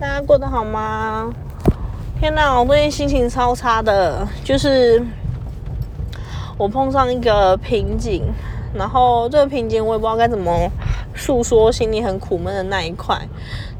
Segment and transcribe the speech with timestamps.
[0.00, 1.32] 大家过得好吗？
[2.18, 5.00] 天哪，我最近心情超差的，就是
[6.58, 8.24] 我碰上一个瓶颈，
[8.74, 10.68] 然后这个瓶颈我也不知道该怎么
[11.14, 13.16] 诉说，心里很苦闷的那一块。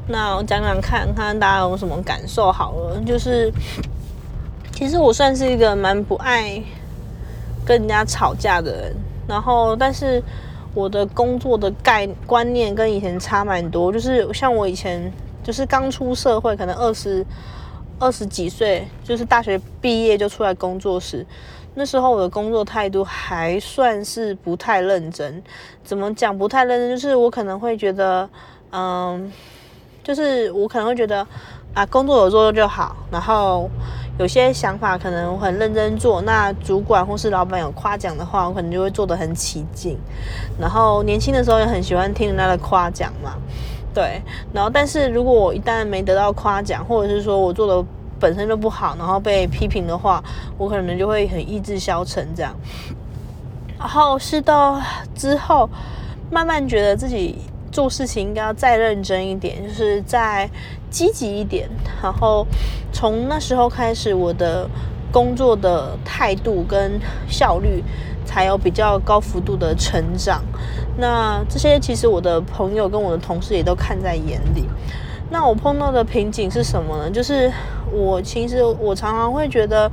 [0.07, 2.97] 那我讲讲看看大家有什么感受好了。
[3.05, 3.51] 就是
[4.71, 6.61] 其实我算是一个蛮不爱
[7.65, 8.95] 跟人家吵架的人，
[9.27, 10.23] 然后但是
[10.73, 15.11] 我的工作的概观念跟以前差蛮多，就是像我以前。
[15.45, 17.23] 就是刚出社会，可能二十
[17.99, 21.23] 二十几岁，就是大学毕业就出来工作时，
[21.75, 25.43] 那时候我的工作态度还算是不太认真。
[25.83, 26.89] 怎么讲不太认真？
[26.89, 28.27] 就是我可能会觉得，
[28.71, 29.31] 嗯，
[30.03, 31.25] 就是我可能会觉得
[31.75, 32.95] 啊，工作有做就好。
[33.11, 33.69] 然后
[34.17, 39.95] 有些想法可能很认真做，那主管或是老板有夸奖的话，我可能就会做得很起劲。
[40.59, 43.35] 然后年轻的时候也很喜欢听人家的夸奖嘛。
[43.95, 44.21] 对，
[44.53, 47.87] 然后但是如果我一旦没得到夸奖，或者是说我做的
[48.19, 50.21] 本身就不好，然后被批评的话，
[50.57, 52.53] 我可能就会很意志消沉这样。
[53.79, 54.81] 然后是到
[55.15, 55.69] 之后，
[56.29, 57.37] 慢慢觉得自己
[57.71, 60.49] 做事情应该要再认真一点，就是再
[60.89, 61.69] 积极一点。
[62.03, 62.45] 然后
[62.91, 64.69] 从那时候开始，我的
[65.11, 67.81] 工作的态度跟效率。
[68.27, 70.43] 才有比较高幅度的成长，
[70.97, 74.65] 那这些其实我的朋友跟我的同事也都看在眼里。
[75.29, 77.09] 那我碰到的瓶颈是什么呢？
[77.09, 77.51] 就是
[77.91, 79.91] 我其实我常常会觉得，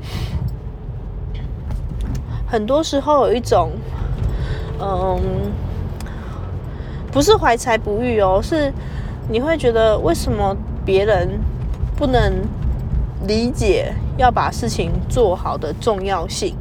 [2.46, 3.70] 很多时候有一种，
[4.78, 5.20] 嗯，
[7.10, 8.70] 不是怀才不遇哦，是
[9.28, 11.40] 你会觉得为什么别人
[11.96, 12.30] 不能
[13.26, 16.54] 理解要把事情做好的重要性。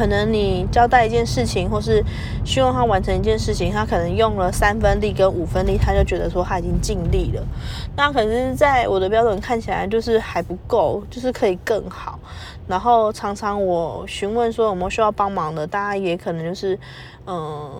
[0.00, 2.02] 可能你交代一件事情，或是
[2.42, 7.46] 希望他完成一件事情，他可能用了三分力跟五分力，他就觉得说他已经尽力了。
[7.94, 12.18] 那可是在我的标准看起来就是还不够，就是可以更好。
[12.66, 16.78] 然后常常我询问说有没有需要帮忙的，大家也可能就是
[17.26, 17.70] 嗯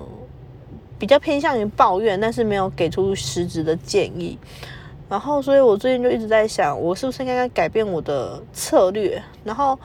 [0.98, 4.38] 比较偏向于抱怨，但是没有给出实质的建议。
[5.08, 9.22] 然后所以我最近就一直在想，我是不是应该改变我的策略？
[9.42, 9.78] 然后。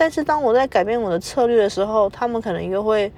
[0.00, 3.12] 但是当我在改变我的策略的时候，他们可能又会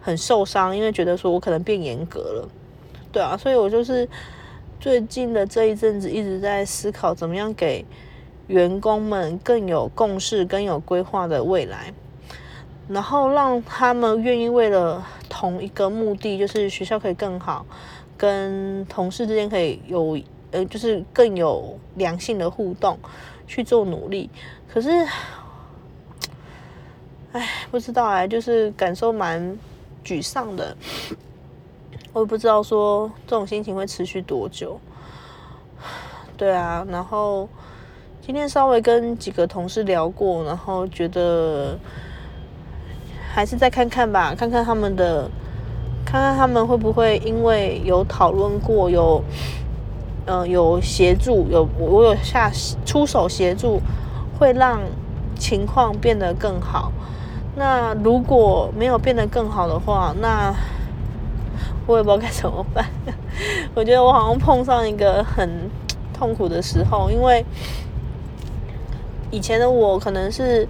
[0.00, 2.48] 很受伤，因为觉得说我可能变严格了，
[3.12, 4.08] 对啊，所以我就是
[4.80, 7.84] 最近的这一阵子一直在思考，怎么样给
[8.46, 11.92] 员工们更有共识、更有规划的未来，
[12.88, 17.66] 然后让他们愿意为了同一个目的，就是学校可以更好，
[18.16, 20.18] 跟同事之间可以有
[20.52, 22.98] 呃，就是更有良性的互动
[23.46, 24.30] 去做努力，
[24.72, 24.88] 可是。
[27.34, 29.58] 唉，不知道哎，就是感受蛮
[30.04, 30.76] 沮丧的。
[32.12, 34.78] 我也不知道说这种心情会持续多久。
[36.36, 37.48] 对啊，然后
[38.24, 41.76] 今天稍微跟几个同事聊过，然后觉得
[43.34, 45.28] 还是再看看吧，看看他们的，
[46.06, 49.20] 看看他们会不会因为有讨论过，有
[50.26, 52.48] 嗯有协助，有我有下
[52.86, 53.80] 出手协助，
[54.38, 54.78] 会让
[55.36, 56.92] 情况变得更好。
[57.56, 60.54] 那如果没有变得更好的话，那
[61.86, 62.84] 我也不知道该怎么办。
[63.74, 65.70] 我觉得我好像碰上一个很
[66.12, 67.44] 痛苦的时候，因为
[69.30, 70.66] 以前的我可能是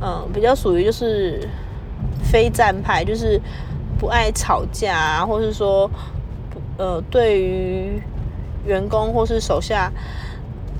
[0.00, 1.48] 嗯比较属于就是
[2.22, 3.40] 非战派，就是
[3.98, 5.90] 不爱吵架，或是说
[6.76, 8.02] 呃对于
[8.66, 9.90] 员工或是手下。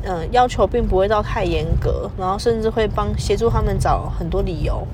[0.05, 4.87] 嗯，要求并不会到太严格，然后甚至会帮协助他们找很多理由。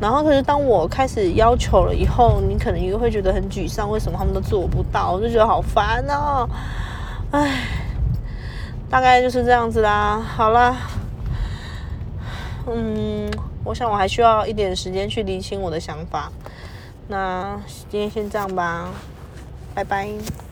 [0.00, 5.12] 然后，可是当我开始要求了以后，你可能又会觉得很沮丧，为什么他们都做不到？
[5.12, 6.48] 我就觉得好烦哦，
[7.30, 7.62] 唉，
[8.90, 10.20] 大概就是这样子啦。
[10.20, 10.76] 好啦，
[12.66, 13.30] 嗯，
[13.64, 16.30] 我想我还需要一点时间去理清我的想法。
[17.08, 17.58] 那
[17.88, 18.90] 今天先这样吧，
[19.74, 20.45] 拜拜。